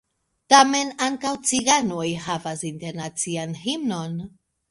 [0.53, 4.19] Tamen ankaŭ ciganoj havas internacian himnon.